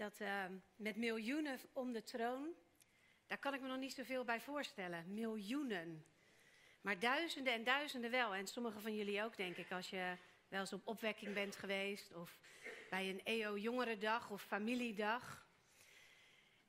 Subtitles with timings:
[0.00, 0.44] Dat uh,
[0.76, 2.48] met miljoenen om de troon,
[3.26, 5.14] daar kan ik me nog niet zoveel bij voorstellen.
[5.14, 6.04] Miljoenen.
[6.80, 8.34] Maar duizenden en duizenden wel.
[8.34, 10.16] En sommige van jullie ook, denk ik, als je
[10.48, 12.14] wel eens op opwekking bent geweest.
[12.14, 12.38] Of
[12.90, 15.46] bij een EO Jongerendag of familiedag.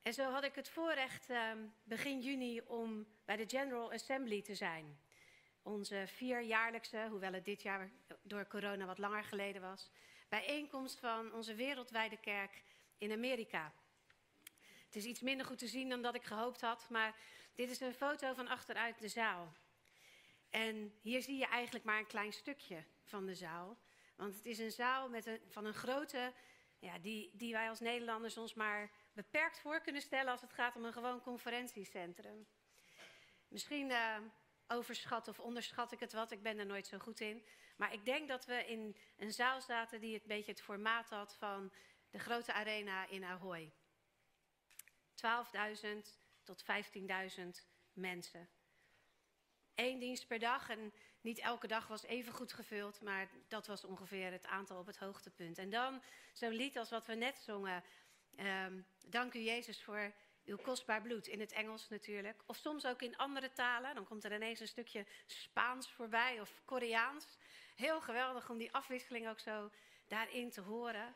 [0.02, 1.52] En zo had ik het voorrecht uh,
[1.84, 5.00] begin juni om bij de General Assembly te zijn.
[5.62, 7.92] Onze vierjaarlijkse, hoewel het dit jaar
[8.22, 9.92] door corona wat langer geleden was,
[10.30, 12.62] bijeenkomst van onze wereldwijde kerk
[13.02, 13.74] in Amerika.
[14.86, 17.16] Het is iets minder goed te zien dan dat ik gehoopt had, maar
[17.56, 19.54] dit is een foto van achteruit de zaal.
[20.50, 23.78] En hier zie je eigenlijk maar een klein stukje van de zaal.
[24.16, 26.34] Want het is een zaal met een, van een grote,
[26.80, 30.76] ja, die, die wij als Nederlanders ons maar beperkt voor kunnen stellen als het gaat
[30.76, 32.48] om een gewoon conferentiecentrum.
[33.48, 34.18] Misschien uh,
[34.68, 37.46] overschat of onderschat ik het wat, ik ben er nooit zo goed in.
[37.76, 41.36] Maar ik denk dat we in een zaal zaten die een beetje het formaat had
[41.36, 41.72] van
[42.12, 43.72] de grote arena in Ahoy.
[45.16, 45.88] 12.000
[46.44, 46.64] tot
[47.38, 47.48] 15.000
[47.94, 48.50] mensen.
[49.76, 53.84] Eén dienst per dag en niet elke dag was even goed gevuld, maar dat was
[53.84, 55.58] ongeveer het aantal op het hoogtepunt.
[55.58, 56.02] En dan
[56.34, 57.84] zo'n lied als wat we net zongen.
[58.40, 60.14] Um, dank u Jezus voor
[60.46, 61.28] uw kostbaar bloed.
[61.28, 62.42] In het Engels natuurlijk.
[62.46, 63.96] Of soms ook in andere talen.
[63.96, 67.38] Dan komt er ineens een stukje Spaans voorbij of Koreaans.
[67.76, 69.72] Heel geweldig om die afwisseling ook zo
[70.08, 71.16] daarin te horen.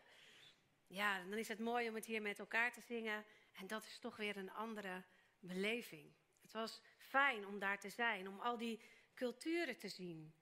[0.87, 3.25] Ja, dan is het mooi om het hier met elkaar te zingen.
[3.53, 5.03] En dat is toch weer een andere
[5.39, 6.13] beleving.
[6.41, 8.81] Het was fijn om daar te zijn, om al die
[9.13, 10.33] culturen te zien.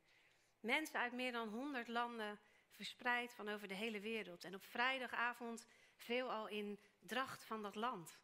[0.59, 4.43] Mensen uit meer dan 100 landen verspreid van over de hele wereld.
[4.43, 8.19] En op vrijdagavond veelal in dracht van dat land.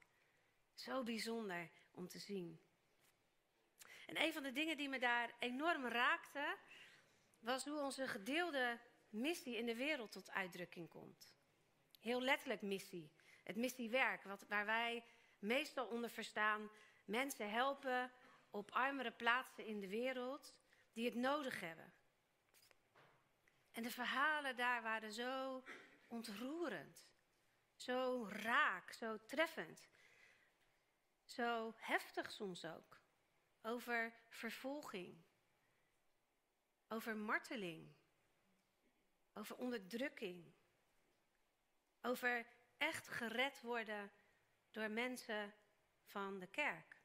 [0.73, 2.61] Zo bijzonder om te zien.
[4.05, 6.57] En een van de dingen die me daar enorm raakte,
[7.39, 11.38] was hoe onze gedeelde missie in de wereld tot uitdrukking komt.
[11.99, 13.11] Heel letterlijk missie.
[13.43, 15.03] Het missiewerk, wat, waar wij
[15.39, 16.69] meestal onder verstaan
[17.05, 18.11] mensen helpen
[18.49, 20.53] op armere plaatsen in de wereld
[20.93, 21.93] die het nodig hebben.
[23.71, 25.63] En de verhalen daar waren zo
[26.07, 27.09] ontroerend,
[27.75, 29.89] zo raak, zo treffend,
[31.23, 32.97] zo heftig soms ook.
[33.61, 35.23] Over vervolging,
[36.87, 37.95] over marteling,
[39.33, 40.53] over onderdrukking,
[42.01, 42.45] over
[42.77, 44.11] echt gered worden
[44.71, 45.53] door mensen
[46.03, 46.97] van de kerk.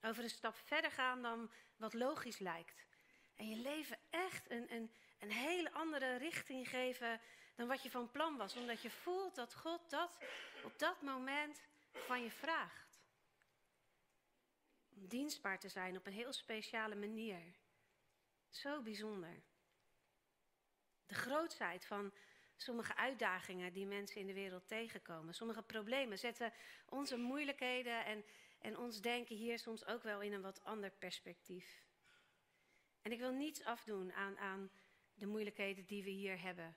[0.00, 2.86] Over een stap verder gaan dan wat logisch lijkt.
[3.34, 7.20] En je leven echt een, een, een hele andere richting geven
[7.54, 8.56] dan wat je van plan was.
[8.56, 10.18] Omdat je voelt dat God dat
[10.64, 13.00] op dat moment van je vraagt.
[14.94, 17.54] Om dienstbaar te zijn op een heel speciale manier.
[18.48, 19.42] Zo bijzonder.
[21.06, 22.12] De grootheid van
[22.62, 25.34] sommige uitdagingen die mensen in de wereld tegenkomen.
[25.34, 26.52] Sommige problemen zetten
[26.88, 28.24] onze moeilijkheden en,
[28.58, 31.84] en ons denken hier soms ook wel in een wat ander perspectief.
[33.02, 34.70] En ik wil niets afdoen aan, aan
[35.14, 36.76] de moeilijkheden die we hier hebben.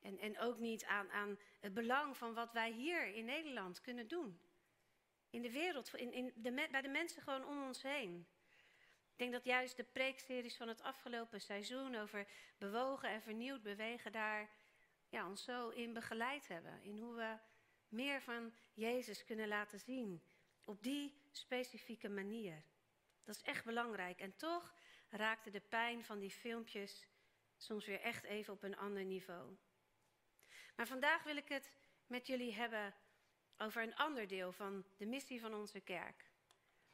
[0.00, 4.08] En, en ook niet aan, aan het belang van wat wij hier in Nederland kunnen
[4.08, 4.40] doen.
[5.30, 8.26] In de wereld, in, in de, bij de mensen gewoon om ons heen.
[9.12, 12.28] Ik denk dat juist de preekseries van het afgelopen seizoen over
[12.58, 14.50] bewogen en vernieuwd bewegen daar
[15.08, 16.82] ja, ons zo in begeleid hebben.
[16.82, 17.38] In hoe we
[17.88, 20.22] meer van Jezus kunnen laten zien.
[20.64, 22.62] Op die specifieke manier.
[23.24, 24.20] Dat is echt belangrijk.
[24.20, 24.74] En toch
[25.08, 27.06] raakte de pijn van die filmpjes
[27.56, 29.56] soms weer echt even op een ander niveau.
[30.76, 31.72] Maar vandaag wil ik het
[32.06, 32.94] met jullie hebben
[33.56, 36.30] over een ander deel van de missie van onze kerk.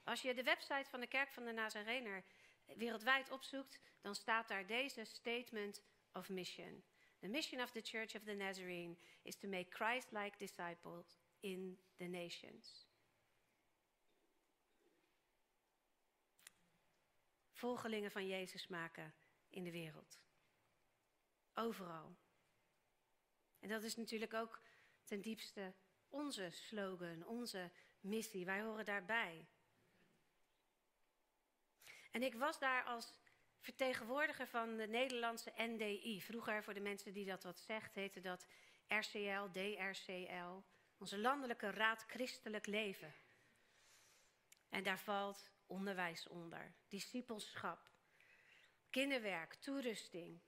[0.05, 2.25] Als je de website van de Kerk van de Nazarener
[2.67, 5.83] wereldwijd opzoekt, dan staat daar deze statement
[6.13, 6.85] of mission.
[7.25, 11.07] The mission of the Church of the Nazarene is to make Christ like disciples
[11.41, 12.87] in the nations.
[17.53, 19.15] Volgelingen van Jezus maken
[19.51, 20.19] in de wereld.
[21.55, 22.17] Overal.
[23.61, 24.63] En dat is natuurlijk ook
[25.05, 25.75] ten diepste
[26.09, 27.71] onze slogan, onze
[28.01, 28.45] missie.
[28.45, 29.47] Wij horen daarbij.
[32.11, 33.13] En ik was daar als
[33.65, 36.23] vertegenwoordiger van de Nederlandse NDI.
[36.23, 38.47] Vroeger, voor de mensen die dat wat zegt, heette dat
[38.89, 40.63] RCL, DRCL.
[40.99, 43.15] Onze Landelijke Raad Christelijk Leven.
[44.69, 47.91] En daar valt onderwijs onder, discipelschap,
[48.91, 50.41] kinderwerk, toerusting,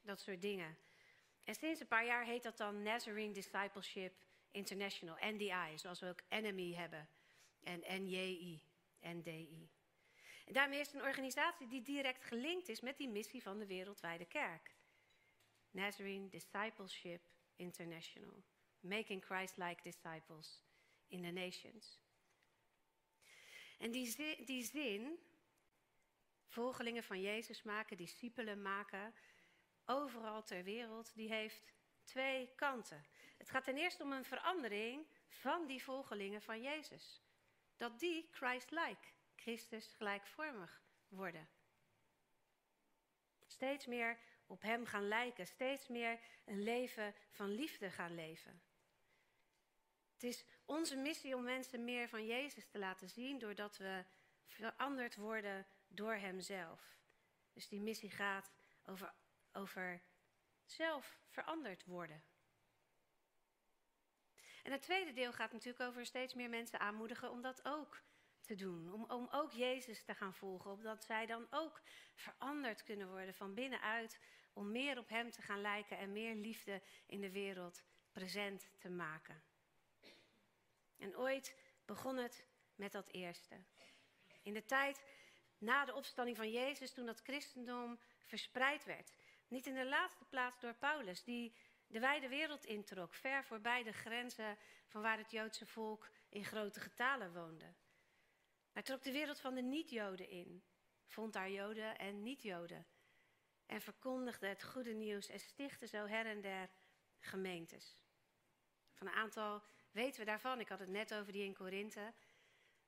[0.00, 0.78] dat soort dingen.
[1.44, 4.14] En sinds een paar jaar heet dat dan Nazarene Discipleship
[4.50, 7.08] International, NDI, zoals we ook Enemy hebben.
[7.62, 8.62] En NJI,
[9.00, 9.70] NDI.
[10.52, 14.24] Daarmee is het een organisatie die direct gelinkt is met die missie van de wereldwijde
[14.24, 14.74] kerk.
[15.70, 17.22] Nazarene Discipleship
[17.56, 18.42] International.
[18.80, 20.62] making Christ-like disciples
[21.08, 21.98] in the nations.
[23.78, 25.18] En die zin, die zin,
[26.46, 29.14] volgelingen van Jezus maken, discipelen maken,
[29.84, 31.74] overal ter wereld, die heeft
[32.04, 33.04] twee kanten.
[33.36, 37.22] Het gaat ten eerste om een verandering van die volgelingen van Jezus.
[37.76, 39.08] Dat die Christ-like,
[39.40, 41.48] Christus gelijkvormig worden.
[43.46, 48.62] Steeds meer op Hem gaan lijken, steeds meer een leven van liefde gaan leven.
[50.12, 54.04] Het is onze missie om mensen meer van Jezus te laten zien doordat we
[54.46, 56.98] veranderd worden door Hemzelf.
[57.52, 58.52] Dus die missie gaat
[58.84, 59.12] over,
[59.52, 60.02] over
[60.64, 62.22] zelf veranderd worden.
[64.62, 68.02] En het tweede deel gaat natuurlijk over steeds meer mensen aanmoedigen om dat ook
[68.50, 68.92] te doen.
[68.92, 70.70] Om, om ook Jezus te gaan volgen.
[70.70, 71.82] Opdat zij dan ook
[72.14, 74.20] veranderd kunnen worden van binnenuit.
[74.52, 77.82] Om meer op Hem te gaan lijken en meer liefde in de wereld
[78.12, 79.42] present te maken.
[80.98, 82.44] En ooit begon het
[82.74, 83.56] met dat eerste.
[84.42, 85.04] In de tijd
[85.58, 89.12] na de opstanding van Jezus, toen dat christendom verspreid werd.
[89.48, 91.54] Niet in de laatste plaats door Paulus, die
[91.86, 96.80] de wijde wereld introk, ver voorbij de grenzen van waar het Joodse volk in grote
[96.80, 97.74] getalen woonde.
[98.72, 100.62] Hij trok de wereld van de niet-Joden in,
[101.06, 102.86] vond daar Joden en niet-Joden.
[103.66, 106.70] En verkondigde het goede nieuws en stichtte zo her en der
[107.18, 107.96] gemeentes.
[108.92, 110.60] Van een aantal weten we daarvan.
[110.60, 112.12] Ik had het net over die in Korinthe.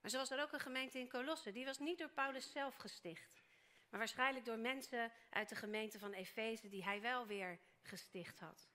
[0.00, 1.52] Maar zo was er ook een gemeente in Colosse.
[1.52, 3.42] Die was niet door Paulus zelf gesticht.
[3.88, 8.71] Maar waarschijnlijk door mensen uit de gemeente van Efeze die hij wel weer gesticht had.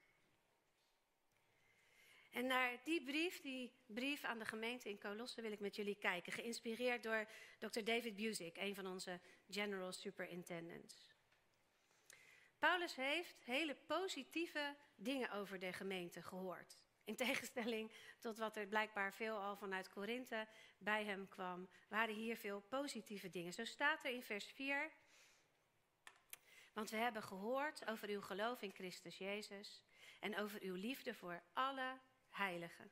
[2.38, 5.96] En naar die brief, die brief aan de gemeente in Colosse, wil ik met jullie
[5.96, 6.32] kijken.
[6.32, 7.28] Geïnspireerd door
[7.60, 7.84] Dr.
[7.84, 9.20] David Busick, een van onze
[9.50, 11.14] General Superintendents.
[12.60, 16.84] Paulus heeft hele positieve dingen over de gemeente gehoord.
[17.04, 20.48] In tegenstelling tot wat er blijkbaar veel al vanuit Korinthe
[20.78, 23.54] bij hem kwam, waren hier veel positieve dingen.
[23.54, 24.92] Zo staat er in vers 4.
[26.74, 29.84] Want we hebben gehoord over uw geloof in Christus Jezus
[30.20, 32.92] en over uw liefde voor alle heiligen.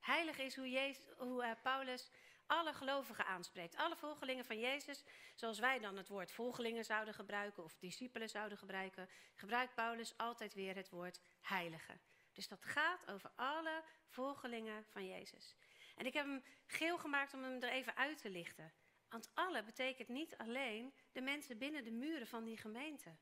[0.00, 2.10] Heilig is hoe, Jezus, hoe uh, Paulus
[2.50, 3.76] alle gelovigen aanspreekt.
[3.76, 8.58] Alle volgelingen van Jezus, zoals wij dan het woord volgelingen zouden gebruiken of discipelen zouden
[8.58, 11.98] gebruiken, gebruikt Paulus altijd weer het woord heilige.
[12.32, 15.56] Dus dat gaat over alle volgelingen van Jezus.
[15.96, 18.72] En ik heb hem geel gemaakt om hem er even uit te lichten.
[19.08, 23.16] Want alle betekent niet alleen de mensen binnen de muren van die gemeente.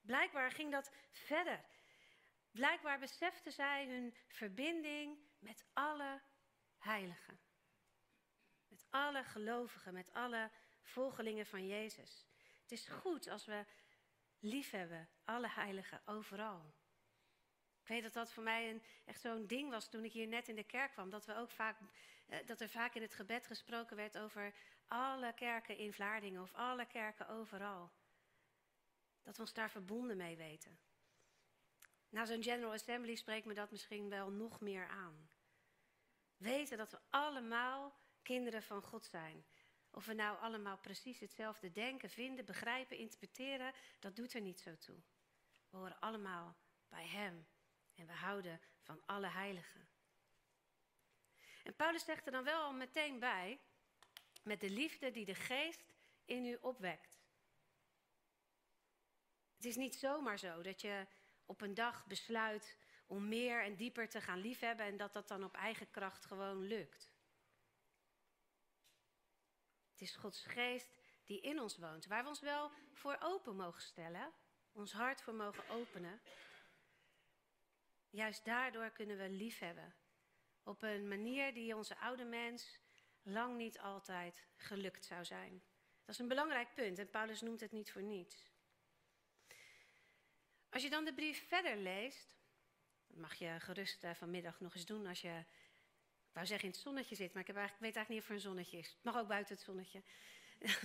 [0.00, 1.64] Blijkbaar ging dat verder.
[2.50, 6.20] Blijkbaar beseften zij hun verbinding met alle
[6.78, 7.40] heiligen.
[8.68, 10.50] Met alle gelovigen, met alle
[10.82, 12.26] volgelingen van Jezus.
[12.62, 13.64] Het is goed als we
[14.38, 16.74] liefhebben, alle heiligen, overal.
[17.80, 20.48] Ik weet dat dat voor mij een, echt zo'n ding was toen ik hier net
[20.48, 21.10] in de kerk kwam.
[21.10, 21.78] Dat, we ook vaak,
[22.26, 24.54] eh, dat er vaak in het gebed gesproken werd over
[24.86, 27.90] alle kerken in Vlaardingen of alle kerken overal.
[29.22, 30.78] Dat we ons daar verbonden mee weten.
[32.10, 35.30] Na zo'n General Assembly spreekt me dat misschien wel nog meer aan.
[36.36, 39.44] Weten dat we allemaal kinderen van God zijn.
[39.90, 44.78] Of we nou allemaal precies hetzelfde denken, vinden, begrijpen, interpreteren, dat doet er niet zo
[44.78, 44.96] toe.
[45.70, 46.56] We horen allemaal
[46.88, 47.46] bij Hem
[47.94, 49.88] en we houden van alle heiligen.
[51.64, 53.60] En Paulus zegt er dan wel al meteen bij,
[54.42, 57.18] met de liefde die de geest in u opwekt.
[59.56, 61.06] Het is niet zomaar zo dat je
[61.50, 62.76] op een dag besluit
[63.06, 66.66] om meer en dieper te gaan liefhebben en dat dat dan op eigen kracht gewoon
[66.66, 67.10] lukt.
[69.90, 73.82] Het is Gods geest die in ons woont, waar we ons wel voor open mogen
[73.82, 74.32] stellen,
[74.72, 76.20] ons hart voor mogen openen.
[78.10, 79.94] Juist daardoor kunnen we liefhebben.
[80.62, 82.78] Op een manier die onze oude mens
[83.22, 85.62] lang niet altijd gelukt zou zijn.
[86.04, 88.49] Dat is een belangrijk punt en Paulus noemt het niet voor niets.
[90.70, 92.28] Als je dan de brief verder leest,
[93.06, 95.38] dat mag je gerust uh, vanmiddag nog eens doen als je,
[96.28, 98.34] ik wou zeggen in het zonnetje zit, maar ik, heb weet eigenlijk niet of er
[98.34, 98.88] een zonnetje is.
[98.88, 100.02] Het mag ook buiten het zonnetje.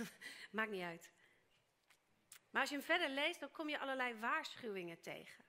[0.50, 1.10] Maakt niet uit.
[2.50, 5.44] Maar als je hem verder leest, dan kom je allerlei waarschuwingen tegen.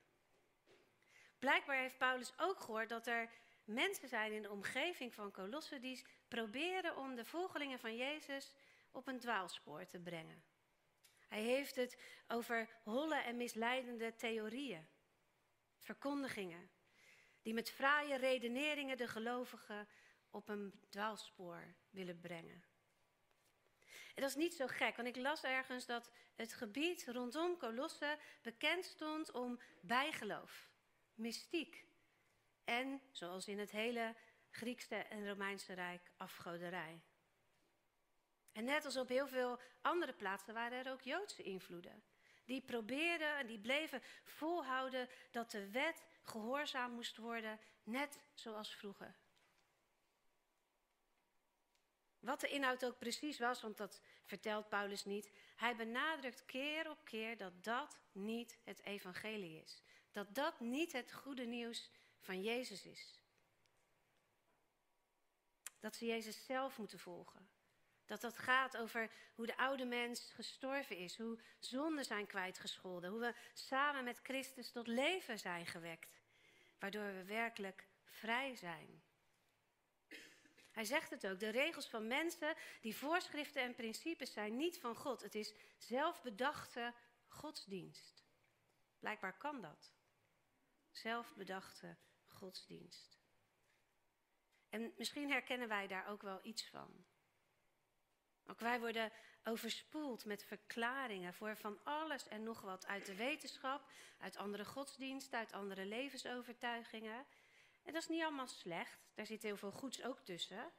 [1.39, 3.29] Blijkbaar heeft Paulus ook gehoord dat er
[3.63, 8.53] mensen zijn in de omgeving van Colosse die proberen om de volgelingen van Jezus
[8.91, 10.43] op een dwaalspoor te brengen.
[11.27, 14.87] Hij heeft het over holle en misleidende theorieën,
[15.79, 16.69] verkondigingen,
[17.41, 19.87] die met fraaie redeneringen de gelovigen
[20.29, 22.63] op een dwaalspoor willen brengen.
[24.17, 28.17] En dat is niet zo gek, want ik las ergens dat het gebied rondom Colosse
[28.41, 30.69] bekend stond om bijgeloof,
[31.13, 31.85] mystiek
[32.63, 34.15] En, zoals in het hele
[34.49, 37.01] Griekse en Romeinse Rijk, afgoderij.
[38.57, 42.03] En net als op heel veel andere plaatsen waren er ook Joodse invloeden.
[42.45, 49.15] Die probeerden en die bleven volhouden dat de wet gehoorzaam moest worden, net zoals vroeger.
[52.19, 55.31] Wat de inhoud ook precies was, want dat vertelt Paulus niet.
[55.55, 59.83] Hij benadrukt keer op keer dat dat niet het evangelie is.
[60.11, 63.19] Dat dat niet het goede nieuws van Jezus is.
[65.79, 67.46] Dat ze Jezus zelf moeten volgen.
[68.07, 73.19] Dat dat gaat over hoe de oude mens gestorven is, hoe zonden zijn kwijtgescholden, hoe
[73.19, 76.21] we samen met Christus tot leven zijn gewekt,
[76.79, 79.03] waardoor we werkelijk vrij zijn.
[80.71, 84.95] Hij zegt het ook, de regels van mensen, die voorschriften en principes zijn niet van
[84.95, 85.21] God.
[85.21, 86.93] Het is zelfbedachte
[87.27, 88.25] godsdienst.
[88.99, 89.93] Blijkbaar kan dat.
[90.89, 93.19] Zelfbedachte godsdienst.
[94.69, 97.06] En misschien herkennen wij daar ook wel iets van.
[98.47, 99.11] Ook wij worden
[99.43, 103.89] overspoeld met verklaringen voor van alles en nog wat uit de wetenschap,
[104.19, 107.25] uit andere godsdiensten, uit andere levensovertuigingen.
[107.83, 110.71] En dat is niet allemaal slecht, daar zit heel veel goeds ook tussen.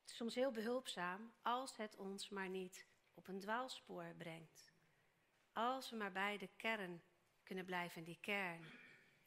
[0.00, 4.72] Het is soms heel behulpzaam als het ons maar niet op een dwaalspoor brengt.
[5.52, 7.02] Als we maar bij de kern
[7.42, 8.64] kunnen blijven, die kern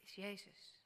[0.02, 0.80] is Jezus.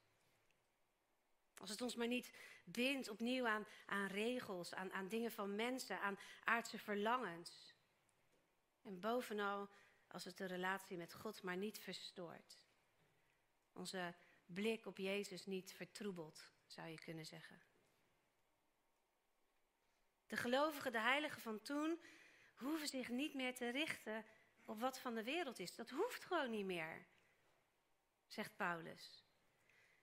[1.57, 2.33] Als het ons maar niet
[2.73, 7.75] bindt opnieuw aan, aan regels, aan, aan dingen van mensen, aan aardse verlangens.
[8.83, 9.69] En bovenal
[10.09, 12.63] als het de relatie met God maar niet verstoort.
[13.73, 14.15] Onze
[14.47, 17.61] blik op Jezus niet vertroebelt, zou je kunnen zeggen.
[20.27, 22.01] De gelovigen, de heiligen van toen,
[22.55, 24.25] hoeven zich niet meer te richten
[24.65, 25.75] op wat van de wereld is.
[25.75, 27.07] Dat hoeft gewoon niet meer,
[28.27, 29.25] zegt Paulus.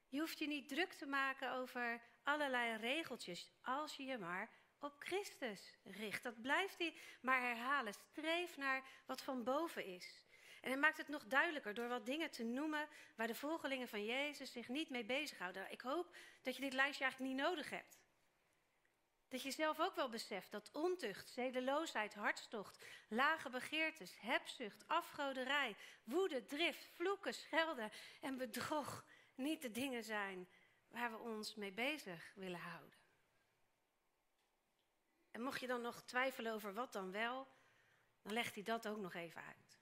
[0.08, 4.94] Je hoeft je niet druk te maken over allerlei regeltjes als je je maar op
[5.00, 6.24] Christus richt.
[6.24, 7.94] Dat blijft hij maar herhalen.
[7.94, 10.26] Streef naar wat van boven is.
[10.62, 14.06] En hij maakt het nog duidelijker door wat dingen te noemen waar de volgelingen van
[14.06, 15.72] Jezus zich niet mee bezighouden.
[15.72, 18.00] Ik hoop dat je dit lijstje eigenlijk niet nodig hebt.
[19.28, 26.46] Dat je zelf ook wel beseft dat ontucht, zedeloosheid, hartstocht, lage begeertes, hebzucht, afgoderij, woede,
[26.46, 27.92] drift, vloeken, schelden
[28.22, 29.06] en bedrog
[29.36, 30.48] niet de dingen zijn
[30.88, 32.98] waar we ons mee bezig willen houden.
[35.32, 37.48] En mocht je dan nog twijfelen over wat dan wel,
[38.22, 39.80] dan legt hij dat ook nog even uit.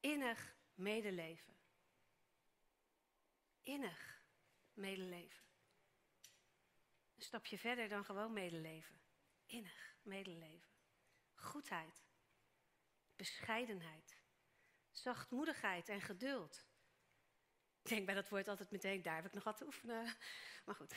[0.00, 1.56] Innig medeleven.
[3.62, 4.22] Innig
[4.72, 5.42] medeleven.
[7.16, 9.00] Een stapje verder dan gewoon medeleven.
[9.46, 10.70] Innig medeleven.
[11.34, 12.04] Goedheid.
[13.16, 14.22] Bescheidenheid.
[14.90, 16.66] Zachtmoedigheid en geduld.
[17.84, 20.16] Ik denk bij dat woord altijd meteen, daar heb ik nog wat te oefenen.
[20.64, 20.94] Maar goed.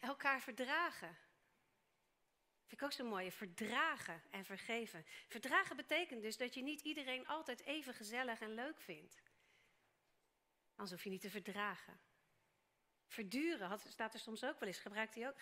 [0.00, 1.16] Elkaar verdragen.
[2.66, 3.32] Vind ik ook zo mooi.
[3.32, 5.04] Verdragen en vergeven.
[5.28, 9.22] Verdragen betekent dus dat je niet iedereen altijd even gezellig en leuk vindt.
[10.70, 12.00] Anders hoef je niet te verdragen.
[13.06, 14.78] Verduren staat er soms ook wel eens.
[14.78, 15.36] Gebruikt, hij ook,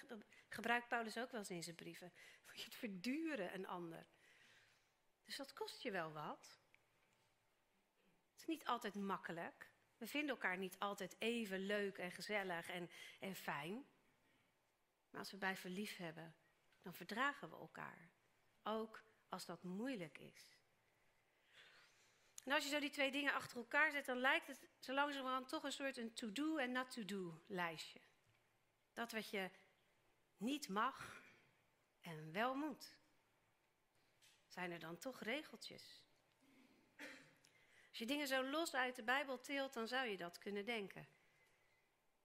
[0.49, 2.13] gebruikt Paulus ook wel eens in zijn brieven.
[2.53, 4.07] Je het verduren een ander.
[5.25, 6.59] Dus dat kost je wel wat.
[8.31, 9.68] Het is niet altijd makkelijk.
[9.99, 12.91] We vinden elkaar niet altijd even leuk en gezellig en,
[13.21, 13.87] en fijn.
[15.11, 16.35] Maar als we bij verlief hebben,
[16.83, 18.11] dan verdragen we elkaar.
[18.63, 20.59] Ook als dat moeilijk is.
[22.45, 25.49] En als je zo die twee dingen achter elkaar zet, dan lijkt het zo langzamerhand
[25.49, 28.01] toch een soort een to-do en not to-do lijstje.
[28.93, 29.51] Dat wat je
[30.37, 31.23] niet mag
[32.01, 32.97] en wel moet.
[34.47, 36.08] Zijn er dan toch regeltjes?
[37.99, 41.09] Als je dingen zo los uit de Bijbel tilt, dan zou je dat kunnen denken.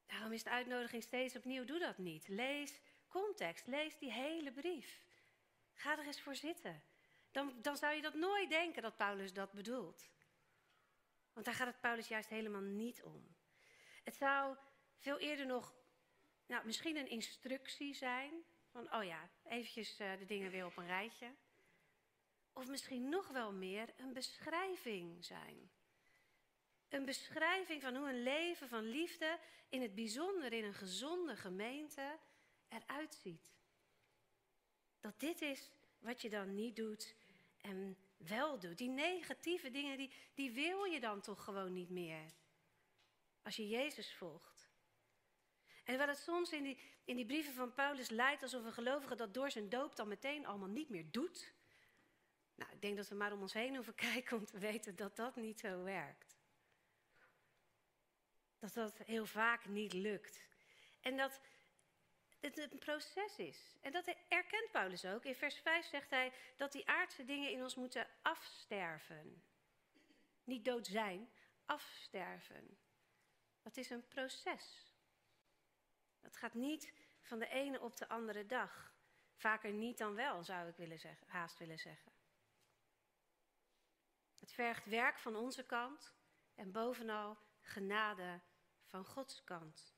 [0.05, 2.27] Daarom is de uitnodiging steeds opnieuw: doe dat niet.
[2.27, 5.05] Lees context, lees die hele brief.
[5.73, 6.83] Ga er eens voor zitten.
[7.31, 10.09] Dan, dan zou je dat nooit denken dat Paulus dat bedoelt.
[11.33, 13.35] Want daar gaat het Paulus juist helemaal niet om.
[14.03, 14.57] Het zou
[14.97, 15.73] veel eerder nog,
[16.45, 18.43] nou, misschien een instructie zijn.
[18.71, 21.33] Van, oh ja, eventjes uh, de dingen weer op een rijtje.
[22.53, 25.71] Of misschien nog wel meer een beschrijving zijn.
[26.89, 32.19] Een beschrijving van hoe een leven van liefde, in het bijzonder in een gezonde gemeente,
[32.69, 33.53] eruit ziet.
[34.99, 37.15] Dat dit is wat je dan niet doet
[37.61, 38.77] en wel doet.
[38.77, 42.33] Die negatieve dingen, die, die wil je dan toch gewoon niet meer.
[43.41, 44.69] Als je Jezus volgt.
[45.83, 49.15] En wat het soms in die, in die brieven van Paulus lijkt alsof een gelovige
[49.15, 51.53] dat door zijn doop dan meteen allemaal niet meer doet.
[52.55, 55.15] Nou, ik denk dat we maar om ons heen hoeven kijken om te weten dat
[55.15, 56.37] dat niet zo werkt.
[58.59, 60.41] dat dat heel vaak niet lukt.
[61.01, 61.41] En dat
[62.39, 63.77] het een proces is.
[63.81, 65.25] En dat erkent Paulus ook.
[65.25, 69.43] In vers 5 zegt hij dat die aardse dingen in ons moeten afsterven.
[70.43, 71.29] Niet dood zijn,
[71.65, 72.77] afsterven.
[73.61, 74.93] Dat is een proces.
[76.19, 78.93] Dat gaat niet van de ene op de andere dag.
[79.35, 82.12] Vaker niet dan wel, zou ik willen zeggen, haast willen zeggen.
[84.43, 86.13] Het vergt werk van onze kant
[86.55, 88.41] en bovenal genade
[88.83, 89.95] van Gods kant.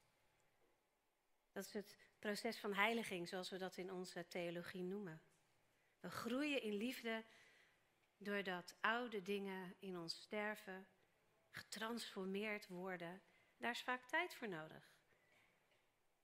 [1.51, 5.21] Dat is het proces van heiliging, zoals we dat in onze theologie noemen.
[5.99, 7.25] We groeien in liefde
[8.17, 10.87] doordat oude dingen in ons sterven,
[11.51, 13.21] getransformeerd worden.
[13.57, 14.93] Daar is vaak tijd voor nodig.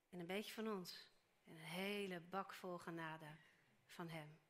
[0.10, 1.08] En een beetje van ons.
[1.44, 3.38] En een hele bak vol genade
[3.86, 4.41] van Hem.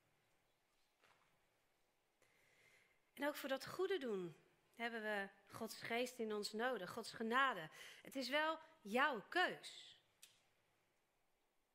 [3.14, 4.36] En ook voor dat goede doen
[4.76, 7.70] hebben we Gods geest in ons nodig, Gods genade.
[8.02, 9.98] Het is wel jouw keus.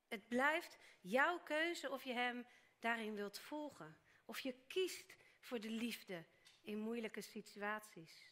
[0.08, 2.46] Het blijft jouw keuze of je Hem
[2.78, 3.98] daarin wilt volgen.
[4.24, 6.24] Of je kiest voor de liefde
[6.62, 8.30] in moeilijke situaties.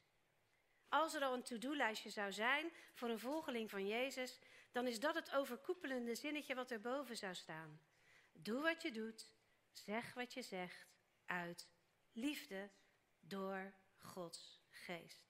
[0.89, 4.39] Als er al een to-do-lijstje zou zijn voor een volgeling van Jezus,
[4.73, 7.81] dan is dat het overkoepelende zinnetje wat erboven zou staan.
[8.33, 9.33] Doe wat je doet,
[9.73, 10.87] zeg wat je zegt,
[11.27, 11.69] uit
[12.13, 12.71] liefde
[13.29, 15.25] door Gods geest.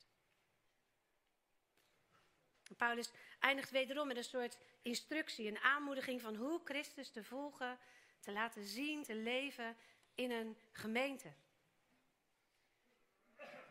[2.76, 7.78] Paulus eindigt wederom met een soort instructie, een aanmoediging van hoe Christus te volgen,
[8.20, 9.76] te laten zien, te leven
[10.14, 11.32] in een gemeente.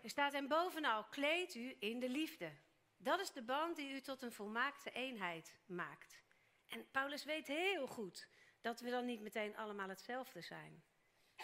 [0.03, 2.51] Er staat en bovenal, kleed u in de liefde.
[2.97, 6.21] Dat is de band die u tot een volmaakte eenheid maakt.
[6.67, 8.27] En Paulus weet heel goed
[8.61, 10.83] dat we dan niet meteen allemaal hetzelfde zijn.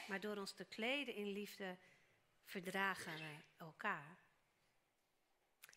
[0.08, 1.78] Maar door ons te kleden in liefde
[2.50, 4.18] verdragen we elkaar.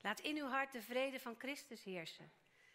[0.01, 2.33] Laat in uw hart de vrede van Christus heersen,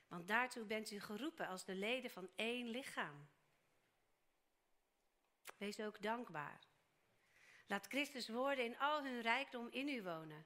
[0.08, 3.30] want daartoe bent u geroepen als de leden van één lichaam.
[5.58, 6.60] Wees ook dankbaar.
[7.68, 10.46] Laat Christus woorden in al hun rijkdom in u wonen.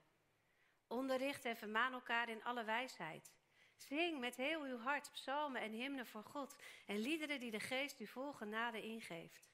[0.86, 3.32] Onderricht en vermaan elkaar in alle wijsheid.
[3.76, 8.00] Zing met heel uw hart psalmen en hymnen voor God en liederen die de geest
[8.00, 9.51] u vol genade ingeeft.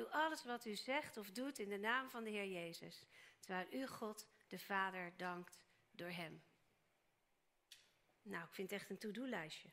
[0.00, 3.06] Doe alles wat u zegt of doet in de naam van de Heer Jezus,
[3.40, 6.42] terwijl u God de Vader dankt door Hem.
[8.22, 9.70] Nou, ik vind het echt een to-do-lijstje.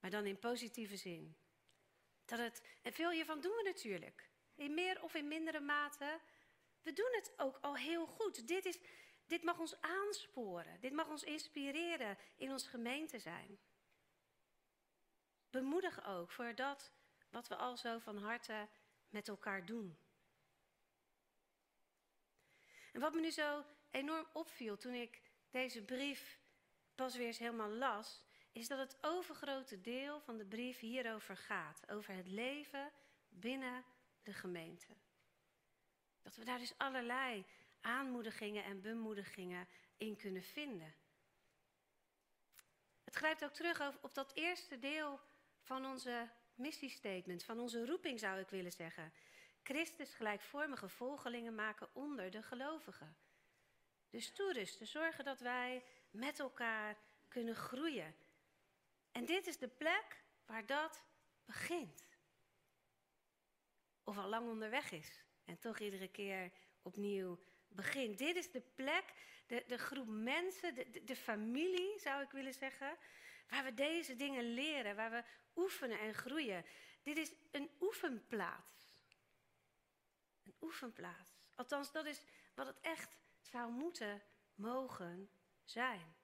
[0.00, 1.36] Maar dan in positieve zin.
[2.24, 4.30] Dat het, en veel hiervan doen we natuurlijk.
[4.54, 6.20] In meer of in mindere mate.
[6.82, 8.48] We doen het ook al heel goed.
[8.48, 8.78] Dit, is,
[9.26, 10.80] dit mag ons aansporen.
[10.80, 13.58] Dit mag ons inspireren in ons gemeente zijn.
[15.50, 16.92] Bemoedig ook voor dat
[17.30, 18.68] wat we al zo van harte
[19.08, 19.98] met elkaar doen.
[22.92, 26.38] En wat me nu zo enorm opviel toen ik deze brief
[26.94, 31.90] pas weer eens helemaal las, is dat het overgrote deel van de brief hierover gaat.
[31.90, 32.90] Over het leven
[33.28, 33.84] binnen
[34.22, 34.96] de gemeente.
[36.22, 37.44] Dat we daar dus allerlei
[37.80, 40.94] aanmoedigingen en bemoedigingen in kunnen vinden.
[43.04, 45.20] Het grijpt ook terug op dat eerste deel
[45.60, 46.28] van onze
[46.60, 49.12] missiestatement, van onze roeping zou ik willen zeggen.
[49.62, 53.16] Christus gelijkvormige volgelingen maken onder de gelovigen.
[54.10, 56.96] Dus toerusten, zorgen dat wij met elkaar
[57.28, 58.14] kunnen groeien.
[59.12, 61.04] En dit is de plek waar dat
[61.44, 62.04] begint.
[64.04, 68.18] Of al lang onderweg is en toch iedere keer opnieuw begint.
[68.18, 69.04] Dit is de plek,
[69.46, 72.96] de, de groep mensen, de, de familie zou ik willen zeggen,
[73.48, 75.22] waar we deze dingen leren, waar we
[75.56, 76.64] oefenen en groeien.
[77.02, 78.98] Dit is een oefenplaats.
[80.42, 81.32] Een oefenplaats.
[81.54, 82.22] Althans, dat is
[82.54, 84.22] wat het echt zou moeten
[84.54, 85.30] mogen
[85.64, 86.14] zijn.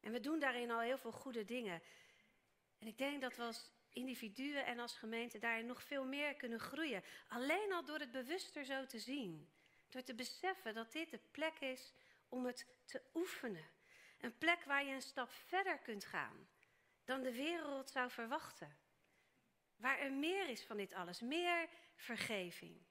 [0.00, 1.82] En we doen daarin al heel veel goede dingen.
[2.78, 6.60] En ik denk dat we als individuen en als gemeente daarin nog veel meer kunnen
[6.60, 7.04] groeien.
[7.28, 9.52] Alleen al door het bewuster zo te zien.
[9.88, 11.92] Door te beseffen dat dit de plek is
[12.28, 13.70] om het te oefenen.
[14.20, 16.48] Een plek waar je een stap verder kunt gaan
[17.04, 18.76] dan de wereld zou verwachten.
[19.76, 21.20] Waar er meer is van dit alles.
[21.20, 22.86] Meer vergeving.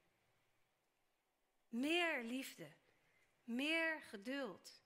[1.70, 2.72] Meer liefde.
[3.44, 4.84] Meer geduld.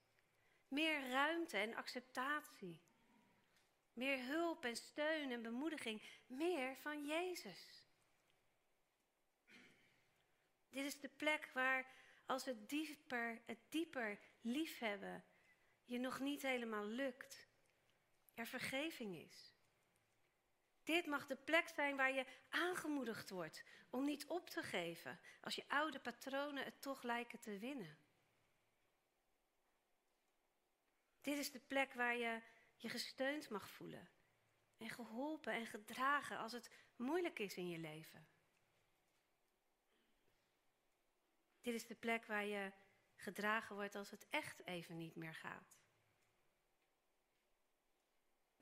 [0.67, 2.81] Meer ruimte en acceptatie.
[3.93, 6.01] Meer hulp en steun en bemoediging.
[6.27, 7.83] Meer van Jezus.
[10.69, 11.93] Dit is de plek waar
[12.25, 15.23] als het dieper, het dieper liefhebben
[15.85, 17.47] je nog niet helemaal lukt,
[18.35, 19.53] er vergeving is.
[20.83, 25.55] Dit mag de plek zijn waar je aangemoedigd wordt om niet op te geven als
[25.55, 27.97] je oude patronen het toch lijken te winnen.
[31.21, 32.41] Dit is de plek waar je
[32.75, 34.09] je gesteund mag voelen.
[34.77, 38.27] En geholpen en gedragen als het moeilijk is in je leven.
[41.61, 42.71] Dit is de plek waar je
[43.15, 45.74] gedragen wordt als het echt even niet meer gaat.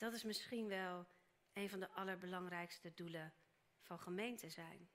[0.03, 1.07] Dat is misschien wel
[1.53, 3.33] een van de allerbelangrijkste doelen
[3.81, 4.89] van gemeente zijn.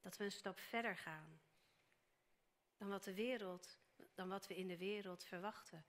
[0.00, 1.40] Dat we een stap verder gaan
[2.76, 3.78] dan wat, de wereld,
[4.14, 5.84] dan wat we in de wereld verwachten.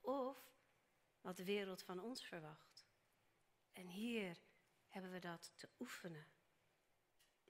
[0.00, 0.52] Of
[1.20, 2.86] wat de wereld van ons verwacht.
[3.72, 4.36] En hier
[4.88, 6.26] hebben we dat te oefenen.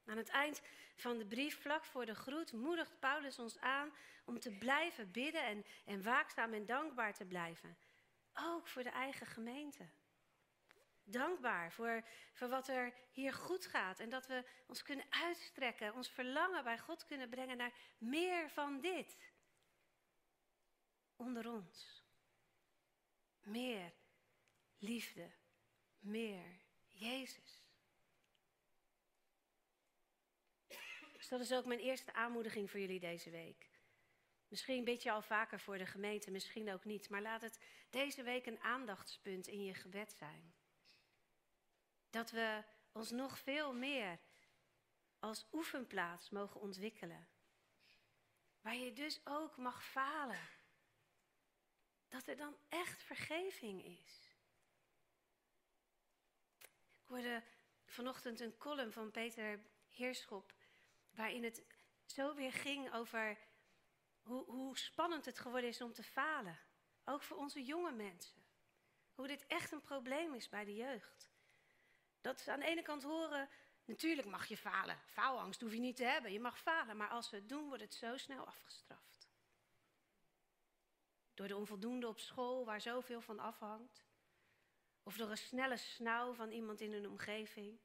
[0.05, 0.63] Aan het eind
[0.97, 3.93] van de brief, vlak voor de groet, moedigt Paulus ons aan
[4.25, 7.77] om te blijven bidden en, en waakzaam en dankbaar te blijven.
[8.35, 9.89] Ook voor de eigen gemeente.
[11.05, 16.11] Dankbaar voor, voor wat er hier goed gaat en dat we ons kunnen uitstrekken, ons
[16.11, 19.19] verlangen bij God kunnen brengen naar meer van dit.
[21.17, 22.03] Onder ons.
[23.43, 23.93] Meer
[24.79, 25.31] liefde,
[25.99, 27.65] meer Jezus.
[31.13, 33.74] Dus dat is ook mijn eerste aanmoediging voor jullie deze week.
[34.55, 37.09] Misschien bid je al vaker voor de gemeente, misschien ook niet.
[37.09, 37.59] Maar laat het
[37.91, 40.55] deze week een aandachtspunt in je gebed zijn.
[42.11, 42.63] Dat we
[42.93, 44.19] ons nog veel meer
[45.19, 47.29] als oefenplaats mogen ontwikkelen.
[48.61, 50.49] Waar je dus ook mag falen.
[52.09, 54.31] Dat er dan echt vergeving is.
[56.93, 57.43] Ik hoorde
[57.87, 60.55] vanochtend een column van Peter Heerschop
[61.11, 61.63] waarin het
[62.07, 63.44] zo weer ging over
[64.25, 66.59] hoe, hoe spannend het geworden is om te falen.
[67.05, 68.43] Ook voor onze jonge mensen.
[69.15, 71.31] Hoe dit echt een probleem is bij de jeugd.
[72.21, 73.49] Dat ze aan de ene kant horen,
[73.85, 74.99] natuurlijk mag je falen.
[75.07, 76.97] Faalangst hoef je niet te hebben, je mag falen.
[76.97, 79.29] Maar als we het doen, wordt het zo snel afgestraft.
[81.35, 84.05] Door de onvoldoende op school, waar zoveel van afhangt.
[85.03, 87.79] Of door een snelle snauw van iemand in een omgeving.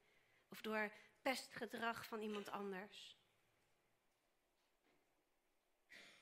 [0.49, 3.18] Of door pestgedrag van iemand anders.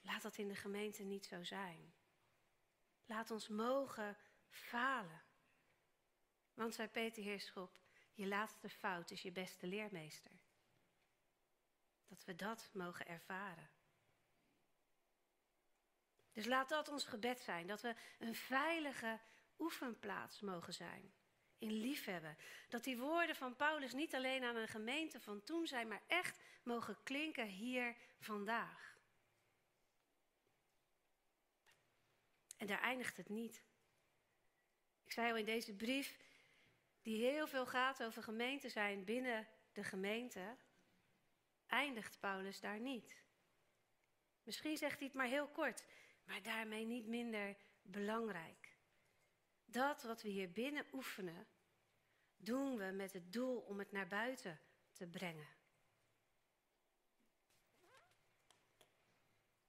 [0.07, 1.93] Laat dat in de gemeente niet zo zijn.
[3.05, 4.17] Laat ons mogen
[4.49, 5.21] falen.
[6.53, 7.79] Want, zei Peter Heerschop,
[8.13, 10.31] je laatste fout is je beste leermeester.
[12.07, 13.69] Dat we dat mogen ervaren.
[16.31, 19.19] Dus laat dat ons gebed zijn, dat we een veilige
[19.57, 21.13] oefenplaats mogen zijn.
[21.57, 22.37] In liefhebben.
[22.69, 26.39] Dat die woorden van Paulus niet alleen aan een gemeente van toen zijn, maar echt
[26.63, 28.96] mogen klinken hier vandaag.
[32.57, 33.63] En daar eindigt het niet.
[35.03, 36.17] Ik zei al in deze brief,
[37.01, 40.57] die heel veel gaat over gemeente zijn binnen de gemeente,
[41.67, 43.23] eindigt Paulus daar niet.
[44.43, 45.85] Misschien zegt hij het maar heel kort,
[46.23, 48.75] maar daarmee niet minder belangrijk.
[49.65, 51.47] Dat wat we hier binnen oefenen,
[52.37, 54.59] doen we met het doel om het naar buiten
[54.91, 55.47] te brengen.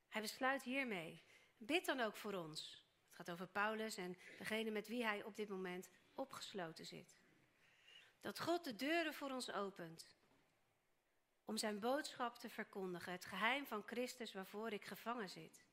[0.09, 1.23] Hij besluit hiermee
[1.59, 2.87] Bid dan ook voor ons.
[3.07, 7.21] Het gaat over Paulus en degene met wie hij op dit moment opgesloten zit.
[8.21, 10.17] Dat God de deuren voor ons opent.
[11.45, 15.67] Om zijn boodschap te verkondigen, het geheim van Christus waarvoor ik gevangen zit.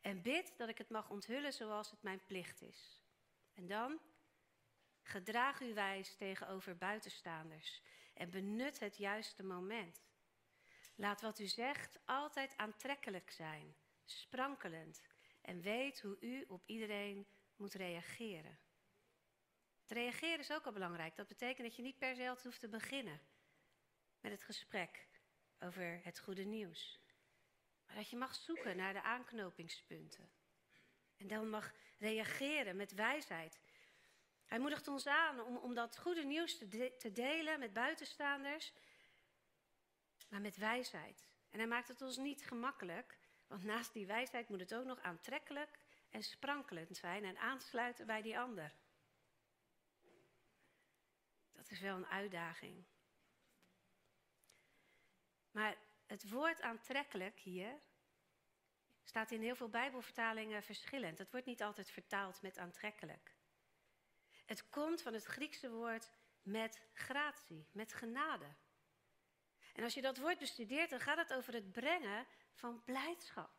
[0.00, 3.00] En bid dat ik het mag onthullen zoals het mijn plicht is.
[3.54, 4.00] En dan,
[5.02, 7.82] gedraag u wijs tegenover buitenstaanders
[8.14, 10.02] en benut het juiste moment.
[10.94, 15.00] Laat wat u zegt altijd aantrekkelijk zijn, sprankelend
[15.50, 18.58] en weet hoe u op iedereen moet reageren.
[19.80, 21.16] Het reageren is ook al belangrijk.
[21.16, 23.20] Dat betekent dat je niet per se altijd hoeft te beginnen
[24.20, 25.08] met het gesprek
[25.58, 27.00] over het goede nieuws.
[27.86, 30.30] Maar dat je mag zoeken naar de aanknopingspunten.
[31.16, 33.60] En dan mag reageren met wijsheid.
[34.46, 38.72] Hij moedigt ons aan om, om dat goede nieuws te, te delen met buitenstaanders,
[40.28, 41.26] maar met wijsheid.
[41.48, 43.19] En hij maakt het ons niet gemakkelijk,
[43.50, 45.78] want naast die wijsheid moet het ook nog aantrekkelijk
[46.10, 48.72] en sprankelend zijn en aansluiten bij die ander.
[51.52, 52.84] Dat is wel een uitdaging.
[55.50, 57.80] Maar het woord aantrekkelijk hier
[59.04, 61.18] staat in heel veel Bijbelvertalingen verschillend.
[61.18, 63.34] Het wordt niet altijd vertaald met aantrekkelijk.
[64.46, 66.10] Het komt van het Griekse woord
[66.42, 68.54] met gratie, met genade.
[69.72, 73.50] En als je dat woord bestudeert, dan gaat het over het brengen van blijdschap.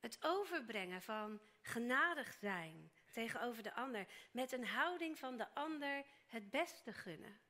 [0.00, 4.06] Het overbrengen van genadig zijn tegenover de ander.
[4.30, 7.40] Met een houding van de ander het beste gunnen.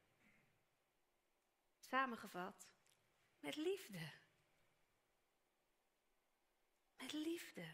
[1.78, 2.68] Samengevat,
[3.40, 4.10] met liefde.
[6.96, 7.66] Met liefde.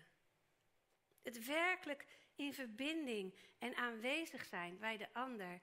[1.22, 5.60] Het werkelijk in verbinding en aanwezig zijn bij de ander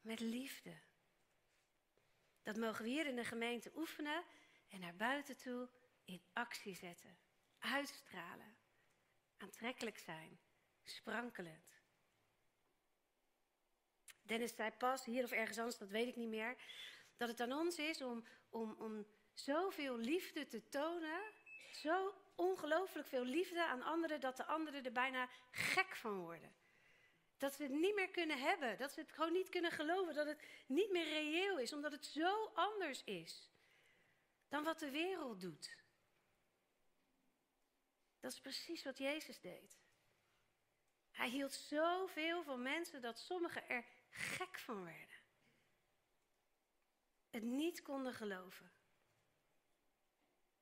[0.00, 0.78] met liefde.
[2.42, 4.24] Dat mogen we hier in de gemeente oefenen
[4.68, 5.68] en naar buiten toe
[6.04, 7.18] in actie zetten.
[7.58, 8.56] Uitstralen.
[9.36, 10.40] Aantrekkelijk zijn.
[10.82, 11.78] Sprankelend.
[14.22, 16.56] Dennis zei pas, hier of ergens anders, dat weet ik niet meer,
[17.16, 21.20] dat het aan ons is om, om, om zoveel liefde te tonen,
[21.72, 26.54] zo ongelooflijk veel liefde aan anderen, dat de anderen er bijna gek van worden.
[27.38, 30.26] Dat ze het niet meer kunnen hebben, dat ze het gewoon niet kunnen geloven, dat
[30.26, 33.50] het niet meer reëel is, omdat het zo anders is
[34.48, 35.76] dan wat de wereld doet.
[38.20, 39.78] Dat is precies wat Jezus deed.
[41.10, 45.18] Hij hield zoveel van mensen dat sommigen er gek van werden.
[47.30, 48.72] Het niet konden geloven.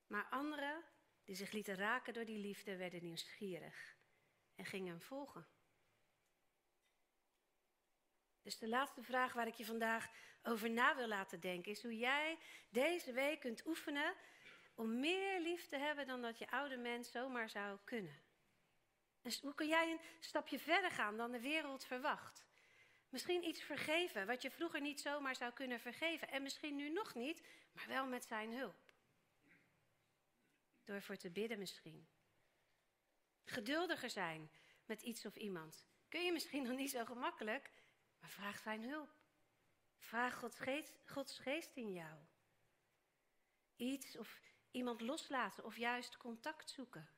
[0.06, 0.84] Maar anderen,
[1.24, 3.96] die zich lieten raken door die liefde, werden nieuwsgierig
[4.54, 5.48] en gingen hem volgen.
[8.42, 10.10] Dus de laatste vraag waar ik je vandaag
[10.42, 14.14] over na wil laten denken is hoe jij deze week kunt oefenen
[14.78, 18.22] om meer lief te hebben dan dat je oude mens zomaar zou kunnen.
[19.22, 22.46] Dus hoe kun jij een stapje verder gaan dan de wereld verwacht?
[23.08, 26.28] Misschien iets vergeven wat je vroeger niet zomaar zou kunnen vergeven.
[26.28, 28.92] En misschien nu nog niet, maar wel met zijn hulp.
[30.84, 32.08] Door voor te bidden misschien.
[33.44, 34.50] Geduldiger zijn
[34.84, 35.86] met iets of iemand.
[36.08, 37.72] Kun je misschien nog niet zo gemakkelijk,
[38.20, 39.14] maar vraag zijn hulp.
[39.98, 42.18] Vraag Gods geest, Gods geest in jou.
[43.76, 47.10] Iets of iemand loslaten of juist contact zoeken.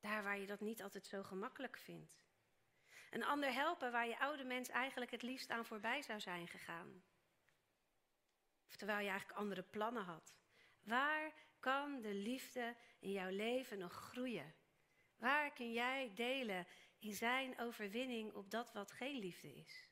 [0.00, 2.24] Daar waar je dat niet altijd zo gemakkelijk vindt.
[3.10, 7.04] Een ander helpen waar je oude mens eigenlijk het liefst aan voorbij zou zijn gegaan.
[8.68, 10.38] Of terwijl je eigenlijk andere plannen had.
[10.82, 14.54] Waar kan de liefde in jouw leven nog groeien?
[15.16, 16.66] Waar kun jij delen
[16.98, 19.88] in zijn overwinning op dat wat geen liefde is?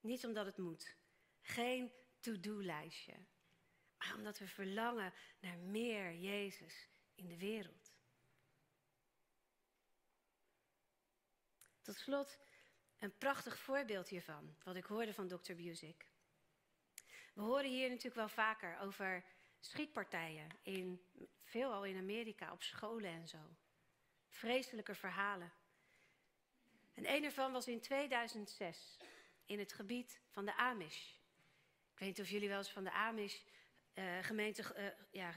[0.00, 0.96] Niet omdat het moet.
[1.40, 3.26] Geen to-do-lijstje.
[4.14, 7.92] Omdat we verlangen naar meer Jezus in de wereld.
[11.82, 12.38] Tot slot
[12.98, 15.54] een prachtig voorbeeld hiervan, wat ik hoorde van Dr.
[15.54, 16.06] Busick.
[17.34, 19.24] We horen hier natuurlijk wel vaker over
[19.60, 21.00] schietpartijen, in,
[21.42, 23.56] veelal in Amerika, op scholen en zo.
[24.28, 25.52] Vreselijke verhalen.
[26.94, 28.96] En een ervan was in 2006
[29.44, 31.12] in het gebied van de Amish.
[31.92, 33.40] Ik weet niet of jullie wel eens van de Amish
[33.94, 35.32] uh, gemeente, uh, ja,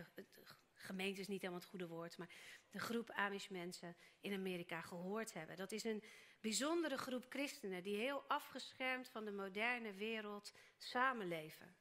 [0.73, 2.29] gemeente is niet helemaal het goede woord, maar
[2.69, 5.55] de groep Amish mensen in Amerika gehoord hebben.
[5.55, 6.03] Dat is een
[6.39, 11.75] bijzondere groep christenen die heel afgeschermd van de moderne wereld samenleven.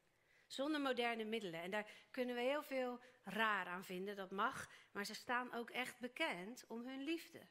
[0.46, 1.62] Zonder moderne middelen.
[1.62, 4.70] En daar kunnen we heel veel raar aan vinden, dat mag.
[4.92, 7.46] Maar ze staan ook echt bekend om hun liefde,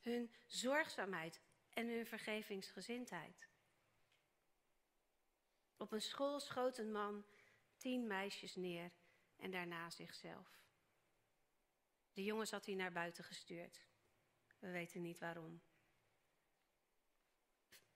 [0.00, 3.48] hun zorgzaamheid en hun vergevingsgezindheid.
[5.76, 7.26] Op een school schoot een man
[7.84, 8.92] tien meisjes neer
[9.36, 10.62] en daarna zichzelf.
[12.12, 13.86] De jongens had hij naar buiten gestuurd.
[14.58, 15.62] We weten niet waarom.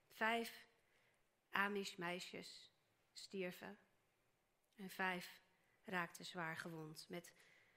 [0.09, 0.67] Vijf
[1.51, 2.73] Amish meisjes
[3.13, 3.79] stierven
[4.75, 5.43] en vijf
[5.85, 7.33] raakten zwaar gewond met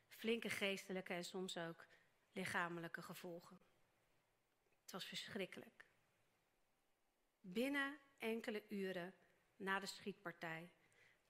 [0.07, 1.87] flinke geestelijke en soms ook
[2.31, 3.61] lichamelijke gevolgen.
[4.81, 5.85] Het was verschrikkelijk.
[7.41, 9.15] Binnen enkele uren
[9.55, 10.71] na de schietpartij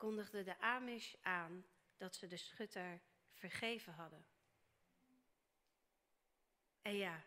[0.01, 1.65] kondigde de Amish aan
[1.97, 3.01] dat ze de schutter
[3.33, 4.25] vergeven hadden.
[6.81, 7.23] En ja,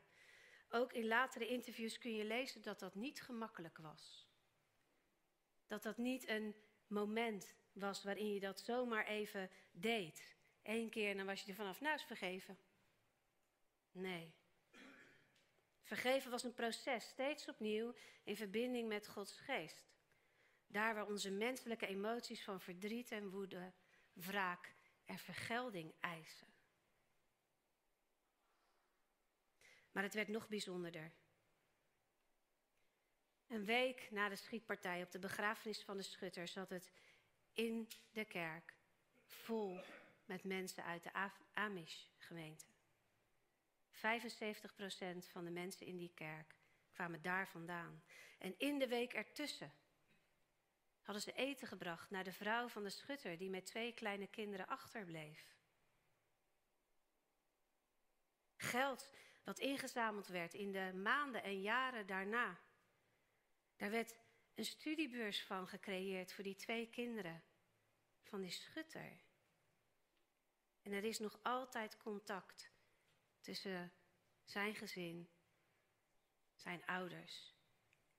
[0.68, 4.28] ook in latere interviews kun je lezen dat dat niet gemakkelijk was.
[5.66, 6.54] Dat dat niet een
[6.86, 10.36] moment was waarin je dat zomaar even deed.
[10.62, 12.58] Eén keer en dan was je er vanaf, nou is vergeven.
[13.90, 14.34] Nee.
[15.82, 19.93] Vergeven was een proces, steeds opnieuw in verbinding met Gods geest.
[20.74, 23.72] Daar waar onze menselijke emoties van verdriet en woede,
[24.12, 26.46] wraak en vergelding eisen.
[29.92, 31.12] Maar het werd nog bijzonderder.
[33.46, 36.90] Een week na de schietpartij op de begrafenis van de schutter zat het
[37.52, 38.74] in de kerk
[39.24, 39.80] vol
[40.24, 42.64] met mensen uit de Amish-gemeente.
[43.92, 43.96] 75%
[45.30, 46.54] van de mensen in die kerk
[46.92, 48.02] kwamen daar vandaan.
[48.38, 49.72] En in de week ertussen
[51.04, 54.66] hadden ze eten gebracht naar de vrouw van de schutter die met twee kleine kinderen
[54.66, 55.56] achterbleef.
[58.56, 59.10] Geld
[59.42, 62.60] dat ingezameld werd in de maanden en jaren daarna.
[63.76, 64.16] Daar werd
[64.54, 67.44] een studiebeurs van gecreëerd voor die twee kinderen
[68.22, 69.20] van die schutter.
[70.82, 72.70] En er is nog altijd contact
[73.40, 73.92] tussen
[74.44, 75.30] zijn gezin,
[76.54, 77.54] zijn ouders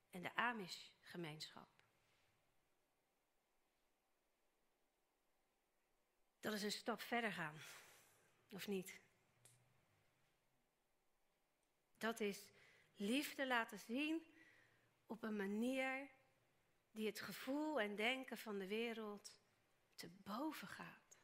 [0.10, 1.85] en de Amish-gemeenschap.
[6.46, 7.62] Dat is een stap verder gaan,
[8.50, 9.00] of niet?
[11.98, 12.54] Dat is
[12.96, 14.26] liefde laten zien
[15.06, 16.10] op een manier
[16.92, 19.42] die het gevoel en denken van de wereld
[19.96, 21.20] te boven gaat.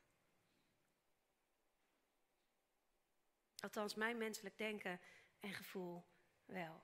[3.59, 5.01] Althans, mijn menselijk denken
[5.39, 6.05] en gevoel
[6.45, 6.83] wel.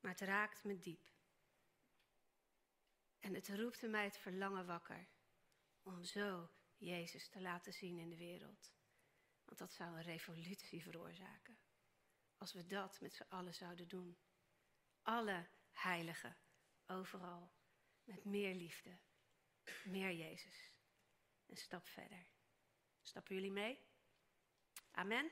[0.00, 1.10] Maar het raakt me diep.
[3.20, 5.16] En het roept in mij het verlangen wakker
[5.88, 8.72] om zo Jezus te laten zien in de wereld.
[9.44, 11.58] Want dat zou een revolutie veroorzaken.
[12.36, 14.18] Als we dat met z'n allen zouden doen.
[15.02, 16.36] Alle heiligen,
[16.86, 17.52] overal,
[18.04, 18.98] met meer liefde,
[19.84, 20.72] meer Jezus.
[21.46, 22.26] Een stap verder.
[23.02, 23.86] Stappen jullie mee?
[24.90, 25.30] Amen.